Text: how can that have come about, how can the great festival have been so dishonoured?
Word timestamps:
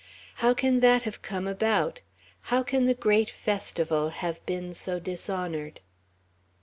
how 0.37 0.51
can 0.51 0.79
that 0.79 1.03
have 1.03 1.21
come 1.21 1.45
about, 1.47 2.01
how 2.49 2.63
can 2.63 2.85
the 2.85 2.95
great 2.95 3.29
festival 3.29 4.09
have 4.09 4.43
been 4.47 4.73
so 4.73 4.99
dishonoured? 4.99 5.79